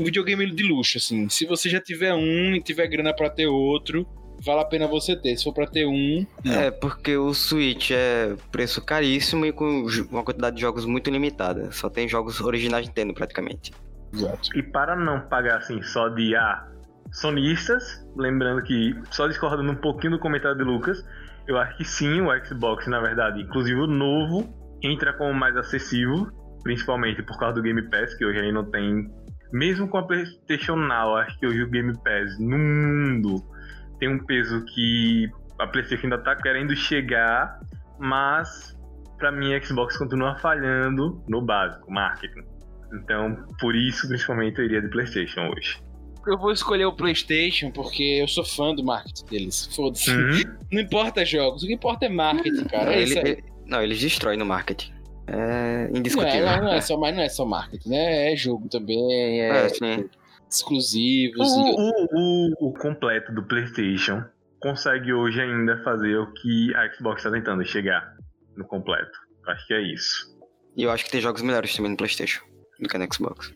[0.00, 1.28] um videogame de luxo, assim.
[1.28, 4.06] Se você já tiver um e tiver grana pra ter outro,
[4.44, 5.36] vale a pena você ter.
[5.36, 6.52] Se for pra ter um, não.
[6.52, 11.70] É, porque o Switch é preço caríssimo e com uma quantidade de jogos muito limitada.
[11.70, 13.72] Só tem jogos originais Nintendo, praticamente.
[14.12, 14.56] Exato.
[14.56, 16.66] E para não pagar assim só de ah,
[17.12, 21.04] sonistas, lembrando que só discordando um pouquinho do comentário de Lucas,
[21.46, 24.48] eu acho que sim, o Xbox, na verdade, inclusive o novo,
[24.82, 26.28] entra como mais acessível,
[26.62, 29.10] principalmente por causa do Game Pass, que hoje aí não tem.
[29.52, 33.36] Mesmo com a PlayStation Now, acho que hoje o Game Pass no mundo
[33.98, 37.58] tem um peso que a PlayStation ainda tá querendo chegar,
[37.98, 38.76] mas
[39.18, 42.42] pra mim a Xbox continua falhando no básico, marketing.
[42.94, 45.78] Então, por isso, principalmente, eu iria de PlayStation hoje.
[46.26, 49.68] Eu vou escolher o PlayStation porque eu sou fã do marketing deles.
[49.74, 50.10] Foda-se.
[50.10, 50.56] Uhum.
[50.72, 52.92] Não importa jogos, o que importa é marketing, cara.
[52.92, 53.24] É Ele- isso aí.
[53.32, 54.92] ele- não, eles destroem no marketing.
[55.32, 56.46] É Não é, indiscutível.
[56.46, 58.32] não, não é só, mas não é só marketing, né?
[58.32, 60.08] É jogo também, é, É, sim.
[60.48, 61.48] exclusivos.
[61.48, 62.06] e- O, o,
[62.66, 64.24] o, o completo do PlayStation
[64.60, 68.14] consegue hoje ainda fazer o que a Xbox está tentando chegar
[68.56, 69.10] no completo.
[69.46, 70.36] Acho que é isso.
[70.76, 72.42] E eu acho que tem jogos melhores também no PlayStation
[72.78, 73.52] do que no Xbox.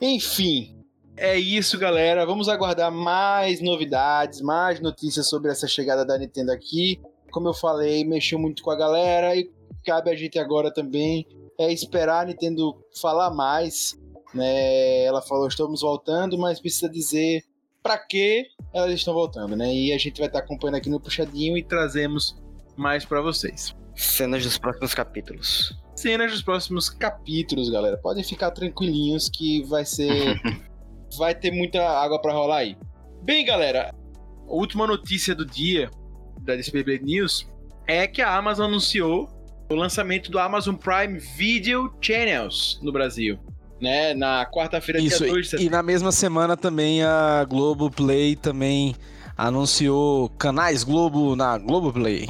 [0.00, 0.76] Enfim,
[1.16, 2.24] é isso, galera.
[2.26, 7.00] Vamos aguardar mais novidades, mais notícias sobre essa chegada da Nintendo aqui.
[7.30, 9.50] Como eu falei, mexeu muito com a galera e
[9.86, 11.24] cabe a gente agora também
[11.58, 13.96] é esperar a Nintendo falar mais.
[14.34, 15.04] Né?
[15.04, 17.44] Ela falou estamos voltando, mas precisa dizer
[17.82, 19.72] para que elas estão voltando, né?
[19.72, 22.36] E a gente vai estar acompanhando aqui no puxadinho e trazemos
[22.76, 23.74] mais para vocês.
[23.94, 25.78] Cenas dos próximos capítulos.
[25.94, 27.96] cenas dos próximos capítulos, galera.
[27.96, 30.40] Podem ficar tranquilinhos que vai ser.
[31.16, 32.76] vai ter muita água pra rolar aí.
[33.22, 33.94] Bem, galera,
[34.48, 35.88] a última notícia do dia
[36.42, 37.48] da DSP News
[37.86, 39.28] é que a Amazon anunciou
[39.68, 43.38] o lançamento do Amazon Prime Video Channels no Brasil.
[43.78, 45.66] Né, na quarta-feira, dia Isso, 2 de e, setembro.
[45.66, 48.96] e na mesma semana também a Globoplay também
[49.36, 52.26] anunciou canais Globo na Globoplay.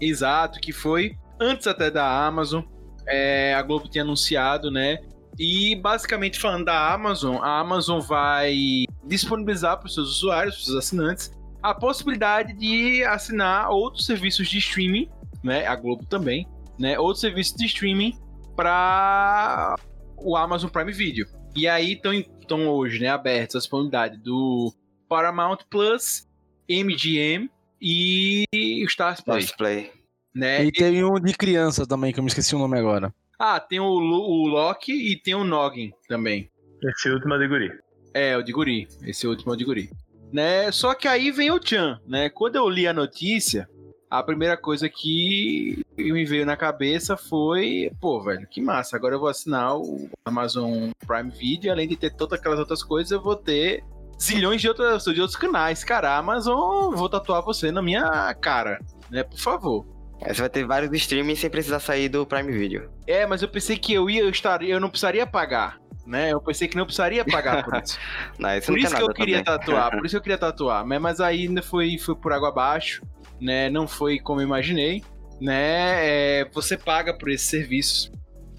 [0.00, 2.62] Exato, que foi antes até da Amazon.
[3.06, 4.96] É, a Globo tinha anunciado, né?
[5.38, 10.66] E basicamente falando da Amazon, a Amazon vai disponibilizar para os seus usuários, para os
[10.66, 15.08] seus assinantes, a possibilidade de assinar outros serviços de streaming,
[15.42, 15.66] né?
[15.66, 16.46] A Globo também,
[16.78, 16.98] né?
[16.98, 18.16] Outros serviços de streaming
[18.56, 19.76] para
[20.16, 21.26] o Amazon Prime Video.
[21.54, 22.00] E aí
[22.40, 24.72] estão hoje, né, abertos a disponibilidade do
[25.08, 26.26] Paramount Plus,
[26.68, 27.50] MGM
[27.80, 28.44] e
[28.82, 29.90] o Stars Play, Play.
[30.34, 30.64] né?
[30.64, 33.12] E tem um de criança também, que eu me esqueci o nome agora.
[33.38, 36.48] Ah, tem o, o Loki e tem o Noggin também.
[36.82, 37.70] Esse último é de guri.
[38.14, 38.86] É, o de Guri.
[39.02, 39.90] Esse último é o de Guri.
[40.32, 40.70] Né?
[40.70, 42.30] Só que aí vem o Chan, né?
[42.30, 43.68] Quando eu li a notícia,
[44.12, 48.94] a primeira coisa que me veio na cabeça foi, pô, velho, que massa.
[48.94, 53.10] Agora eu vou assinar o Amazon Prime Video, além de ter todas aquelas outras coisas,
[53.10, 53.82] eu vou ter
[54.20, 55.82] zilhões de outros, de outros canais.
[55.82, 58.78] Cara, Amazon, vou tatuar você na minha cara,
[59.10, 59.22] né?
[59.22, 59.86] Por favor.
[60.20, 62.90] Aí você vai ter vários streaming sem precisar sair do Prime Video.
[63.06, 66.32] É, mas eu pensei que eu ia, eu estaria, eu não precisaria pagar, né?
[66.32, 67.98] Eu pensei que não precisaria pagar por isso.
[68.38, 69.60] Não, isso Por isso que eu queria também.
[69.60, 70.84] tatuar, por isso que eu queria tatuar.
[70.84, 73.02] Mas, aí ainda foi, foi por água abaixo,
[73.40, 73.70] né?
[73.70, 75.02] Não foi como eu imaginei,
[75.40, 76.40] né?
[76.40, 78.10] É, você paga por esses serviços.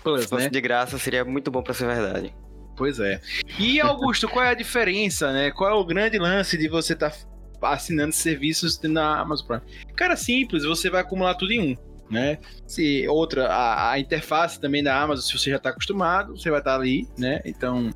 [0.02, 0.50] Plus, Se fosse né?
[0.50, 2.34] de graça, seria muito bom pra ser verdade.
[2.76, 3.22] Pois é.
[3.60, 5.52] E Augusto, qual é a diferença, né?
[5.52, 7.14] Qual é o grande lance de você estar
[7.62, 9.62] assinando serviços na Amazon Prime?
[9.96, 11.93] Cara, simples, você vai acumular tudo em um.
[12.10, 12.38] Né?
[12.68, 16.60] Se outra, a, a interface também da Amazon, se você já está acostumado, você vai
[16.60, 17.42] estar ali, né?
[17.44, 17.90] Então,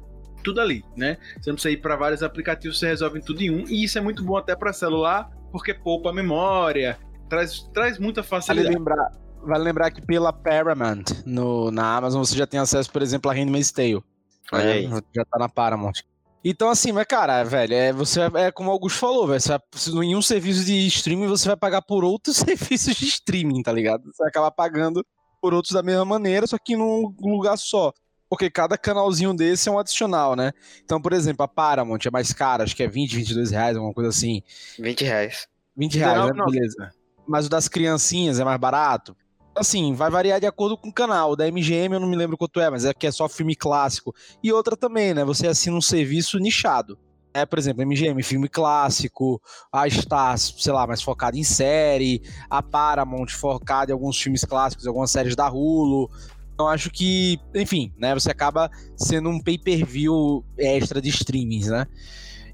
[0.44, 1.18] tudo ali, né?
[1.40, 3.68] Você não precisa ir para vários aplicativos, você resolve tudo em um.
[3.68, 6.98] E isso é muito bom até para celular, porque poupa a memória,
[7.30, 8.76] traz, traz muita Vale facilidade.
[8.76, 9.12] lembrar,
[9.44, 13.34] vale lembrar que pela Paramount no, na Amazon você já tem acesso, por exemplo, a
[13.34, 14.04] Handmaid's Tale.
[14.52, 14.72] Olha né?
[14.72, 14.90] aí.
[15.14, 16.02] Já tá na Paramount.
[16.44, 19.42] Então, assim, mas cara, velho, é, você, é como o Augusto falou, velho.
[19.42, 19.50] Você
[19.92, 23.72] vai, em um serviço de streaming, você vai pagar por outros serviços de streaming, tá
[23.72, 24.04] ligado?
[24.06, 25.06] Você vai acabar pagando
[25.42, 27.94] por outros da mesma maneira, só que num lugar só.
[28.30, 30.52] Porque cada canalzinho desse é um adicional, né?
[30.84, 33.94] Então, por exemplo, a Paramount é mais cara, acho que é 20, 22 reais, alguma
[33.94, 34.44] coisa assim.
[34.78, 35.48] 20 reais.
[35.76, 36.28] 20 reais, né?
[36.28, 36.46] Não, não.
[36.46, 36.92] Beleza.
[37.26, 39.16] Mas o das criancinhas é mais barato.
[39.58, 41.36] Assim, vai variar de acordo com o canal.
[41.36, 44.14] Da MGM eu não me lembro quanto é, mas é que é só filme clássico.
[44.44, 45.26] E outra também, né?
[45.26, 46.98] Você assina um serviço nichado.
[47.34, 49.40] É, por exemplo, MGM, filme clássico,
[49.72, 54.88] a Star, sei lá, mais focada em série, a Paramount focada em alguns filmes clássicos,
[54.88, 56.10] algumas séries da Hulu.
[56.54, 61.86] Então acho que, enfim, né, você acaba sendo um pay-per-view extra de streamings, né?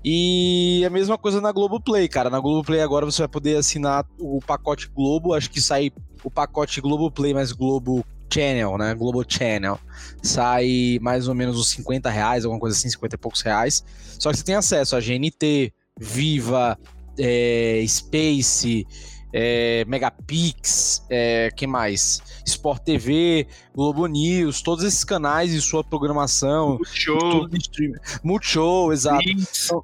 [0.03, 2.29] E a mesma coisa na Globoplay, cara.
[2.29, 5.91] Na Globoplay agora você vai poder assinar o pacote Globo, acho que sai
[6.23, 8.93] o pacote Globoplay mais Globo Channel, né?
[8.95, 9.79] Globo Channel.
[10.21, 13.83] Sai mais ou menos uns 50 reais, alguma coisa assim, 50 e poucos reais.
[14.19, 16.77] Só que você tem acesso a GNT, Viva,
[17.17, 18.85] é, Space,
[19.31, 22.21] é, Megapix, é, que mais?
[22.45, 27.17] Sport TV, Globo News, todos esses canais e sua programação, Show.
[27.17, 27.97] tudo de streaming.
[28.23, 29.27] Multishow, exato.
[29.27, 29.83] Isso.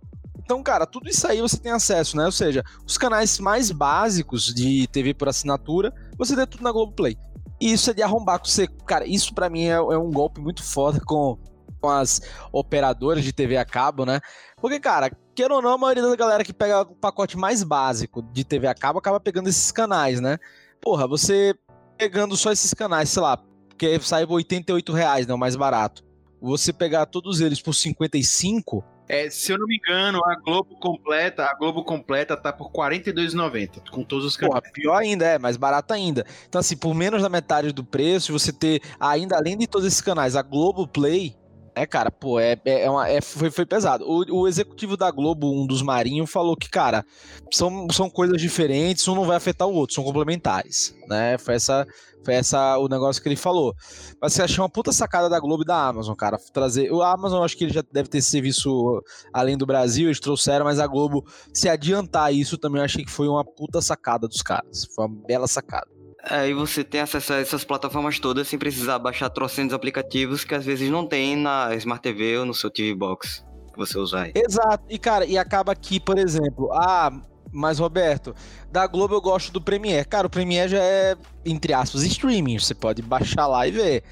[0.50, 2.26] Então, cara, tudo isso aí você tem acesso, né?
[2.26, 7.16] Ou seja, os canais mais básicos de TV por assinatura, você tem tudo na Globoplay.
[7.62, 8.68] E isso é de arrombar com você.
[8.88, 11.38] Cara, isso pra mim é, é um golpe muito foda com,
[11.80, 12.20] com as
[12.52, 14.20] operadoras de TV a cabo, né?
[14.60, 18.24] Porque, cara, queira ou não, a maioria da galera que pega o pacote mais básico
[18.34, 20.40] de TV a cabo acaba pegando esses canais, né?
[20.82, 21.54] Porra, você
[21.96, 25.34] pegando só esses canais, sei lá, porque sai por 88 reais, né?
[25.36, 26.04] O mais barato.
[26.42, 31.43] Você pegar todos eles por 55, É, se eu não me engano, a Globo completa,
[31.45, 34.72] a Globo completa tá por R$ 42,90 com todos os Porra, canais.
[34.72, 36.24] pior ainda, é, mais barato ainda.
[36.48, 40.00] Então, assim, por menos da metade do preço, você ter, ainda além de todos esses
[40.02, 41.36] canais, a Globo Play,
[41.74, 44.04] é, cara, pô, é, é, é uma- é- foi, foi pesado.
[44.06, 47.04] O, o executivo da Globo, um dos Marinhos, falou que, cara,
[47.52, 51.38] são, são coisas diferentes, um não vai afetar o outro, são complementares, né?
[51.39, 51.88] Foi essa,
[52.24, 53.74] foi essa o negócio que ele falou.
[54.22, 56.38] Mas você achei uma puta sacada da Globo e da Amazon, cara.
[56.54, 56.92] Trazer.
[56.92, 59.02] O Amazon, acho que ele já deve ter serviço
[59.34, 63.04] além do Brasil, eles trouxeram, mas a Globo se adiantar a isso também eu achei
[63.04, 64.86] que foi uma puta sacada dos caras.
[64.94, 65.88] Foi uma bela sacada.
[66.24, 70.66] Aí você tem acesso a essas plataformas todas sem precisar baixar trocentos aplicativos que às
[70.66, 74.34] vezes não tem na Smart TV ou no seu TV Box que você usar aí.
[74.36, 74.84] Exato.
[74.90, 77.10] E, cara, e acaba aqui, por exemplo, ah,
[77.52, 78.36] mas Roberto,
[78.72, 80.08] da Globo eu gosto do Premiere.
[80.08, 82.60] Cara, o Premiere já é, entre aspas, streaming.
[82.60, 84.04] Você pode baixar lá e ver.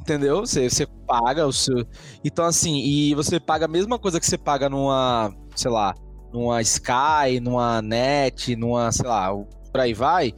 [0.00, 0.40] Entendeu?
[0.40, 1.84] Você, você paga o seu.
[2.24, 5.94] Então, assim, e você paga a mesma coisa que você paga numa, sei lá,
[6.32, 10.32] numa Sky, numa Net, numa, sei lá, por aí vai.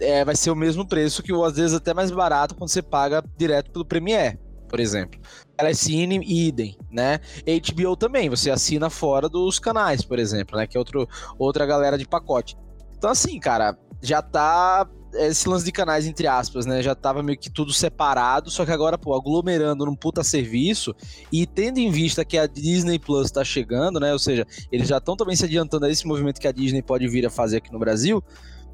[0.00, 2.82] É, vai ser o mesmo preço que, ou às vezes, até mais barato quando você
[2.82, 5.20] paga direto pelo Premiere, por exemplo.
[5.56, 7.20] Telecine, idem, né?
[7.46, 10.66] HBO também, você assina fora dos canais, por exemplo, né?
[10.66, 12.56] Que é outro, outra galera de pacote.
[12.96, 14.88] Então, assim, cara, já tá.
[15.16, 16.82] Esse lance de canais, entre aspas, né?
[16.82, 20.92] Já tava meio que tudo separado, só que agora, pô, aglomerando num puta serviço
[21.30, 24.12] e tendo em vista que a Disney Plus tá chegando, né?
[24.12, 27.06] Ou seja, eles já estão também se adiantando a esse movimento que a Disney pode
[27.06, 28.24] vir a fazer aqui no Brasil,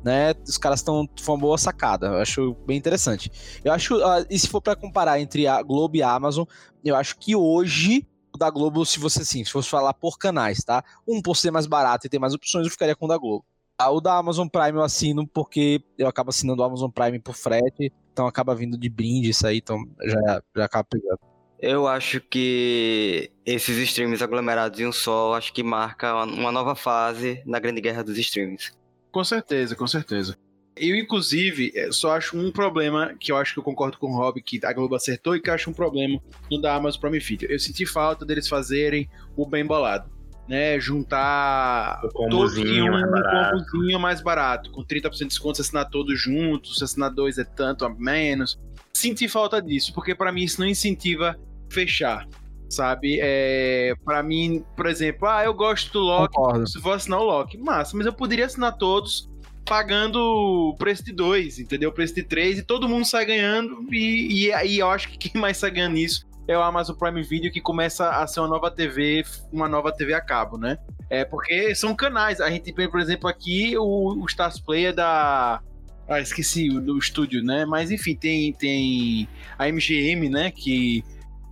[0.03, 0.35] né?
[0.47, 1.09] Os caras estão.
[1.21, 3.31] Foi uma boa sacada, eu acho bem interessante.
[3.65, 6.45] Eu acho, ah, e se for pra comparar entre a Globo e a Amazon,
[6.85, 10.63] eu acho que hoje o da Globo, se você assim, se fosse falar por canais,
[10.65, 10.85] tá?
[11.07, 13.45] Um por ser mais barato e ter mais opções, eu ficaria com o da Globo.
[13.79, 17.35] Ah, O da Amazon Prime eu assino porque eu acabo assinando o Amazon Prime por
[17.35, 21.19] frete, então acaba vindo de brinde isso aí, então já, já acaba pegando.
[21.59, 27.43] Eu acho que esses streams aglomerados em um só, acho que marca uma nova fase
[27.45, 28.73] na grande guerra dos streams.
[29.11, 30.37] Com certeza, com certeza.
[30.77, 34.17] Eu, inclusive, eh, só acho um problema que eu acho que eu concordo com o
[34.17, 36.19] Rob, que a Globo acertou e que eu acho um problema
[36.51, 37.51] no da Amazon Prime Video.
[37.51, 40.09] Eu senti falta deles fazerem o bem bolado.
[40.49, 43.65] Né, juntar O combozinho um mais barato.
[43.65, 47.45] combozinho mais barato, com 30% de desconto se assinar todos juntos, se assinar dois é
[47.45, 48.59] tanto a menos.
[48.93, 51.39] Senti falta disso, porque pra mim isso não incentiva
[51.71, 52.27] fechar,
[52.71, 53.19] sabe?
[53.21, 56.67] É, para mim, por exemplo, ah, eu gosto do Loki, Concordo.
[56.67, 59.29] se for assinar o Loki, massa, mas eu poderia assinar todos
[59.65, 61.91] pagando o preço de dois, entendeu?
[61.91, 63.87] O preço de três e todo mundo sai ganhando.
[63.93, 67.23] E, e aí eu acho que quem mais sai ganhando nisso é o Amazon Prime
[67.23, 70.79] Video, que começa a ser uma nova TV, uma nova TV a cabo, né?
[71.09, 72.41] É porque são canais.
[72.41, 75.61] A gente tem, por exemplo, aqui o, o Stars Play é da.
[76.09, 77.65] Ah, esqueci do estúdio, né?
[77.65, 80.51] Mas enfim, tem, tem a MGM, né?
[80.51, 81.05] Que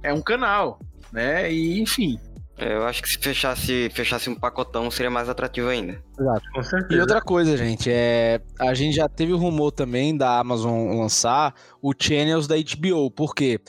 [0.03, 0.81] é um canal,
[1.13, 1.53] né?
[1.53, 2.19] E enfim.
[2.59, 6.03] É, Eu acho que se fechasse, fechasse um pacotão seria mais atrativo ainda.
[6.17, 10.99] Com E outra coisa, gente, é a gente já teve o rumor também da Amazon
[10.99, 13.11] lançar o Channels da HBO.
[13.13, 13.61] Por quê?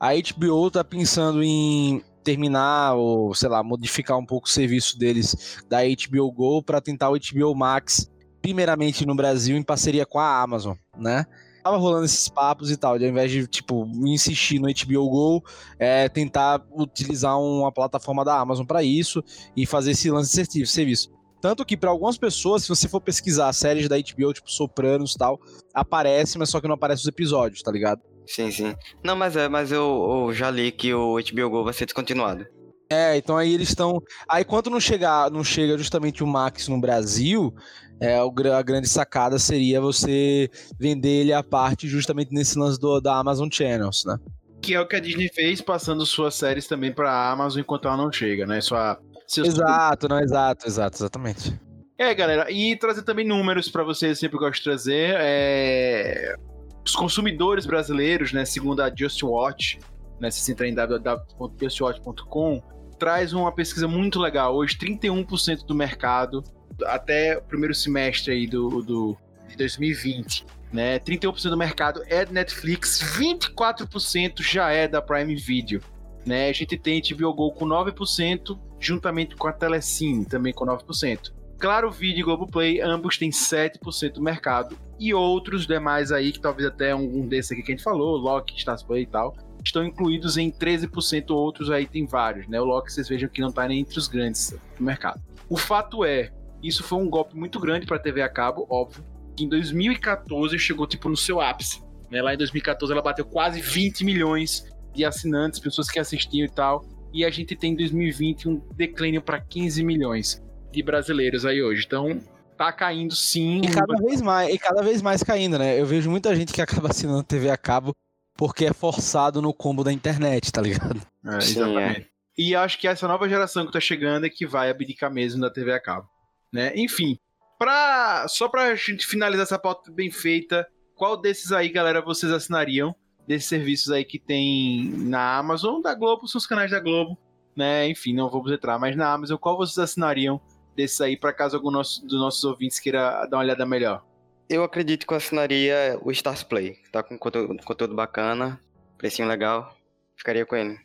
[0.00, 5.62] A HBO tá pensando em terminar ou, sei lá, modificar um pouco o serviço deles
[5.68, 10.40] da HBO Go para tentar o HBO Max, primeiramente no Brasil em parceria com a
[10.40, 11.26] Amazon, né?
[11.68, 15.44] Tava rolando esses papos e tal, de ao invés de, tipo, insistir no HBO Go,
[15.78, 19.22] é, tentar utilizar uma plataforma da Amazon para isso
[19.54, 21.10] e fazer esse lance de serviço.
[21.42, 25.18] Tanto que para algumas pessoas, se você for pesquisar séries da HBO, tipo Sopranos e
[25.18, 25.38] tal,
[25.74, 28.00] aparece, mas só que não aparece os episódios, tá ligado?
[28.26, 28.74] Sim, sim.
[29.04, 32.46] Não, mas é, mas eu, eu já li que o HBO Go vai ser descontinuado.
[32.90, 34.02] É, então aí eles estão.
[34.26, 37.54] Aí quando não chegar, não chega justamente o Max no Brasil,
[38.00, 43.16] é, a grande sacada seria você vender ele à parte justamente nesse lance do, da
[43.16, 44.16] Amazon Channels, né?
[44.62, 47.96] Que é o que a Disney fez, passando suas séries também pra Amazon enquanto ela
[47.96, 48.60] não chega, né?
[48.60, 51.58] Sua, seus Exato, não, exato, exato, exatamente.
[51.96, 55.16] É, galera, e trazer também números pra vocês, eu sempre gosto de trazer.
[55.18, 56.36] É...
[56.84, 59.78] Os consumidores brasileiros, né, segundo a Just Watch,
[60.20, 62.62] né, se você entrar em www.justwatch.com,
[62.98, 64.54] traz uma pesquisa muito legal.
[64.54, 66.42] Hoje, 31% do mercado,
[66.84, 69.16] até o primeiro semestre aí do, do,
[69.48, 75.80] de 2020, né, 31% do mercado é de Netflix, 24% já é da Prime Video.
[76.26, 81.32] Né, a gente tem HBO Go com 9%, juntamente com a Telecine, também com 9%.
[81.58, 84.78] Claro Video e Globoplay, ambos têm 7% do mercado.
[84.98, 88.56] E outros demais aí, que talvez até um desses aqui que a gente falou, Loki,
[88.56, 92.60] Stars Play e tal, estão incluídos em 13%, outros aí tem vários, né?
[92.60, 95.20] O Loki vocês vejam que não tá nem entre os grandes do mercado.
[95.48, 96.30] O fato é,
[96.62, 99.04] isso foi um golpe muito grande para a TV a cabo, óbvio,
[99.38, 101.82] em 2014 chegou tipo no seu ápice.
[102.10, 102.20] Né?
[102.22, 106.84] Lá em 2014 ela bateu quase 20 milhões de assinantes, pessoas que assistiam e tal.
[107.12, 110.42] E a gente tem em 2020 um declínio para 15 milhões
[110.72, 111.84] de brasileiros aí hoje.
[111.86, 112.20] Então,
[112.56, 113.62] tá caindo sim.
[113.64, 115.80] E cada vez mais, e cada vez mais caindo, né?
[115.80, 117.94] Eu vejo muita gente que acaba assinando TV a cabo
[118.36, 121.00] porque é forçado no combo da internet, tá ligado?
[121.24, 122.08] É, Sim, exatamente.
[122.36, 125.50] E acho que essa nova geração que tá chegando é que vai abdicar mesmo da
[125.50, 126.08] TV a cabo.
[126.52, 126.72] Né?
[126.76, 127.18] Enfim,
[127.58, 132.94] pra, só pra gente finalizar essa pauta bem feita, qual desses aí, galera, vocês assinariam?
[133.26, 137.18] Desses serviços aí que tem na Amazon, da Globo, são os canais da Globo,
[137.54, 137.86] né?
[137.88, 140.40] Enfim, não vamos entrar, mas na Amazon, qual vocês assinariam
[140.74, 144.02] desses aí, para caso algum nosso, dos nossos ouvintes queira dar uma olhada melhor?
[144.48, 146.74] Eu acredito que eu assinaria o Stars Play.
[146.74, 148.58] que Tá com conteúdo, conteúdo bacana,
[148.96, 149.76] precinho legal.
[150.16, 150.78] Ficaria com ele.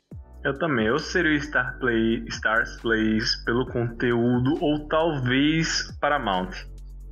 [0.44, 0.88] Eu também.
[0.88, 6.50] Eu seria o Star Play, Stars Plays pelo conteúdo ou talvez Paramount.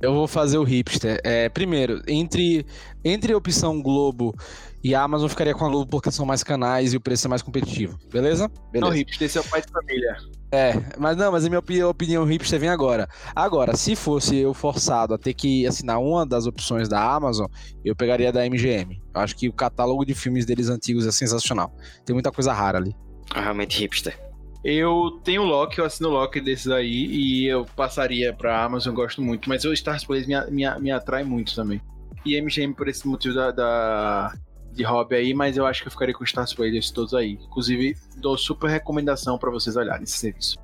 [0.00, 1.20] Eu vou fazer o hipster.
[1.24, 2.66] É, primeiro, entre,
[3.04, 4.34] entre a opção Globo
[4.82, 7.30] e a Amazon, ficaria com a Globo porque são mais canais e o preço é
[7.30, 7.96] mais competitivo.
[8.12, 8.48] Beleza?
[8.48, 8.94] Não, Beleza.
[8.96, 10.16] Rips, esse é o pai de família.
[10.50, 13.08] É, mas não, mas a minha opi- opinião hipster vem agora.
[13.34, 17.46] Agora, se fosse eu forçado a ter que assinar uma das opções da Amazon,
[17.84, 19.00] eu pegaria da MGM.
[19.14, 21.72] Eu acho que o catálogo de filmes deles antigos é sensacional.
[22.04, 22.92] Tem muita coisa rara ali.
[23.34, 24.18] É Realmente hipster.
[24.64, 29.48] Eu tenho Loki, eu assino Loki desses aí e eu passaria pra Amazon, gosto muito,
[29.48, 31.80] mas o Stars Play me, me, me atrai muito também.
[32.24, 34.32] E MGM por esse motivo da, da-
[34.72, 36.24] de hobby aí, mas eu acho que eu ficaria com
[36.56, 37.32] Play desses todos aí.
[37.32, 40.56] Inclusive, dou super recomendação pra vocês olharem esse serviço.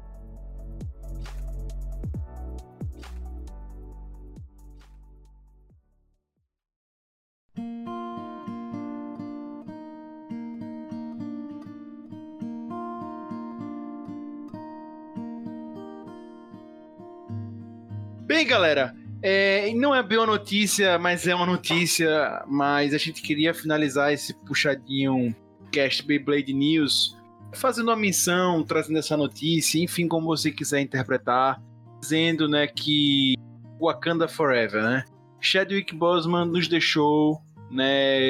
[18.48, 22.42] Galera, é, não é uma notícia, mas é uma notícia.
[22.48, 25.34] Mas a gente queria finalizar esse puxadinho
[25.70, 27.16] cast Beyblade News
[27.52, 31.62] fazendo uma menção, trazendo essa notícia, enfim, como você quiser interpretar,
[32.00, 33.34] dizendo, né, que
[33.80, 35.04] Wakanda Forever, né?
[35.40, 38.20] Chadwick Boseman nos deixou, né?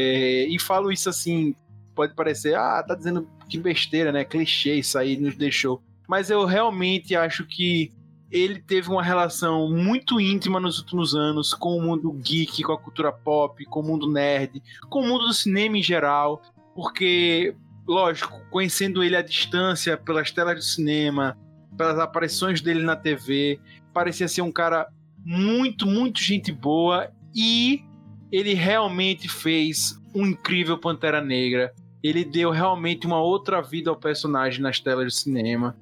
[0.47, 1.55] E falo isso assim,
[1.95, 4.25] pode parecer, ah, tá dizendo que besteira, né?
[4.25, 5.83] Clichê isso aí, nos deixou.
[6.09, 7.91] Mas eu realmente acho que
[8.31, 12.79] ele teve uma relação muito íntima nos últimos anos com o mundo geek, com a
[12.79, 16.43] cultura pop, com o mundo nerd, com o mundo do cinema em geral,
[16.75, 17.55] porque,
[17.87, 21.39] lógico, conhecendo ele à distância, pelas telas do cinema,
[21.77, 23.59] pelas aparições dele na TV,
[23.95, 24.89] parecia ser um cara
[25.25, 27.83] muito, muito gente boa e
[28.31, 31.73] ele realmente fez um incrível Pantera Negra.
[32.03, 35.77] Ele deu realmente uma outra vida ao personagem nas telas do cinema.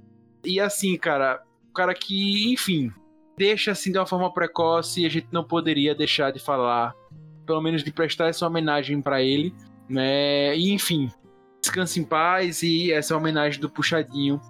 [0.45, 1.43] E assim, cara,
[1.77, 2.91] cara que, enfim,
[3.37, 6.95] deixa assim de uma forma precoce e a gente não poderia deixar de falar,
[7.45, 9.55] pelo menos de prestar essa homenagem para ele,
[9.89, 10.57] né?
[10.57, 11.11] E enfim,
[11.61, 14.41] descanse em paz e essa é homenagem do puxadinho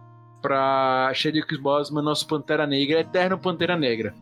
[0.41, 4.14] pra Chadwick Boseman, nosso Pantera Negra, eterno Pantera Negra.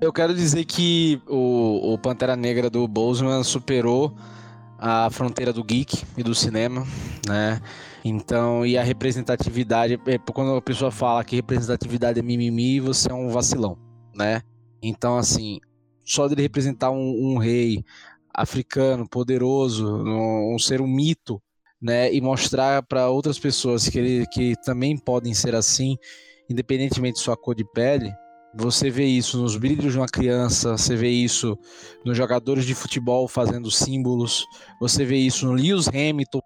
[0.00, 4.14] Eu quero dizer que o, o Pantera Negra do Boseman superou
[4.84, 6.84] a fronteira do geek e do cinema,
[7.28, 7.62] né?
[8.04, 13.14] Então, e a representatividade, é, quando a pessoa fala que representatividade é mimimi, você é
[13.14, 13.78] um vacilão,
[14.12, 14.42] né?
[14.82, 15.60] Então, assim,
[16.04, 17.84] só dele representar um, um rei
[18.34, 21.40] africano, poderoso, um, um ser um mito,
[21.80, 22.12] né?
[22.12, 25.96] E mostrar para outras pessoas que, ele, que também podem ser assim,
[26.50, 28.12] independentemente de sua cor de pele,
[28.54, 31.58] você vê isso nos brilhos de uma criança, você vê isso
[32.04, 34.44] nos jogadores de futebol fazendo símbolos,
[34.80, 36.40] você vê isso no Lewis Hamilton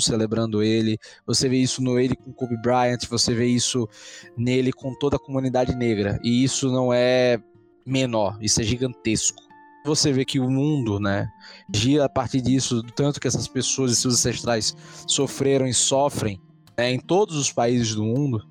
[0.00, 3.88] celebrando ele, você vê isso no ele com Kobe Bryant, você vê isso
[4.36, 6.18] nele com toda a comunidade negra.
[6.24, 7.38] E isso não é
[7.86, 9.42] menor, isso é gigantesco.
[9.86, 11.28] Você vê que o mundo, né,
[11.72, 14.74] gira a partir disso, do tanto que essas pessoas e seus ancestrais
[15.06, 16.40] sofreram e sofrem
[16.76, 18.42] né, em todos os países do mundo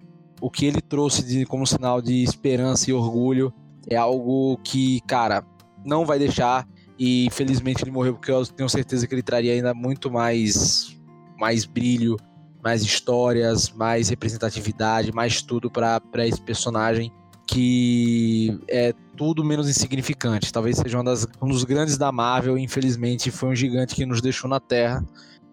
[0.44, 3.54] o que ele trouxe de, como sinal de esperança e orgulho
[3.88, 5.42] é algo que, cara,
[5.86, 6.68] não vai deixar.
[7.00, 11.00] E felizmente ele morreu porque eu tenho certeza que ele traria ainda muito mais,
[11.40, 12.18] mais brilho,
[12.62, 17.10] mais histórias, mais representatividade, mais tudo para esse personagem
[17.48, 20.52] que é tudo menos insignificante.
[20.52, 22.58] Talvez seja das, um dos grandes da Marvel.
[22.58, 25.06] Infelizmente, foi um gigante que nos deixou na Terra,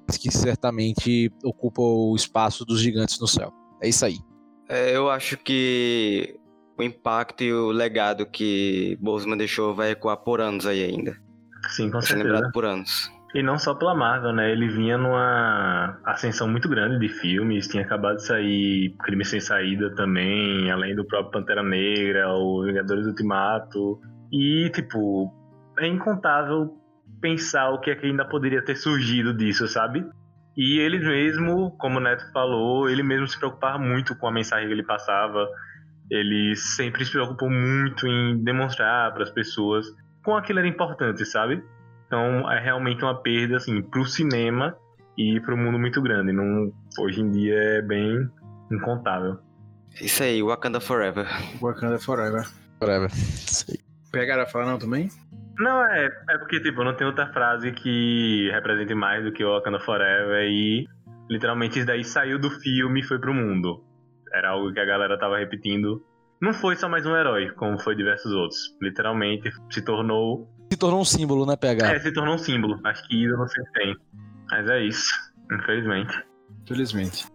[0.05, 3.53] mas que certamente ocupa o espaço dos gigantes no céu.
[3.81, 4.19] É isso aí.
[4.71, 6.39] É, eu acho que
[6.79, 11.17] o impacto e o legado que Boseman deixou vai ecoar por anos aí ainda.
[11.69, 12.33] Sim, com Vai ser certeza.
[12.33, 13.13] lembrado por anos.
[13.35, 14.51] E não só pela Marvel, né?
[14.51, 17.67] Ele vinha numa ascensão muito grande de filmes.
[17.67, 23.07] Tinha acabado de sair Crime Sem Saída também, além do próprio Pantera Negra, o Vingadores
[23.07, 24.01] Ultimato.
[24.33, 25.33] E, tipo,
[25.79, 26.77] é incontável
[27.21, 30.05] pensar o que é que ainda poderia ter surgido disso, sabe?
[30.57, 34.67] E ele mesmo, como o Neto falou, ele mesmo se preocupava muito com a mensagem
[34.67, 35.49] que ele passava.
[36.11, 39.87] Ele sempre se preocupou muito em demonstrar para as pessoas
[40.25, 41.63] como aquilo era importante, sabe?
[42.07, 44.77] Então é realmente uma perda assim pro cinema
[45.17, 46.33] e pro mundo muito grande.
[46.33, 48.29] Não, hoje em dia é bem
[48.71, 49.39] incontável.
[50.01, 51.27] Isso aí, Wakanda Forever.
[51.61, 52.47] Wakanda Forever.
[52.81, 53.11] Whatever.
[54.11, 55.09] Pegaram a falar não também?
[55.61, 59.53] Não, é, é porque tipo, não tem outra frase que represente mais do que o
[59.53, 60.87] Wakanda Forever e
[61.29, 63.85] literalmente isso daí saiu do filme e foi pro mundo.
[64.33, 66.03] Era algo que a galera tava repetindo.
[66.41, 68.75] Não foi só mais um herói, como foi diversos outros.
[68.81, 71.93] Literalmente se tornou Se tornou um símbolo, né, PH?
[71.93, 72.81] É, se tornou um símbolo.
[72.83, 73.97] Acho que ídolo sempre tem.
[74.51, 75.13] Mas é isso,
[75.53, 76.25] infelizmente.
[76.67, 77.27] Felizmente.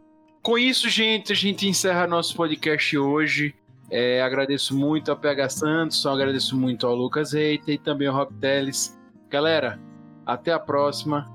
[0.41, 3.53] Com isso, gente, a gente encerra nosso podcast hoje.
[3.89, 8.33] É, agradeço muito ao PH Santos, agradeço muito ao Lucas Reiter e também ao Rob
[8.35, 8.97] Teles.
[9.29, 9.79] Galera,
[10.25, 11.25] até a próxima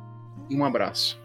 [0.48, 1.19] e um abraço.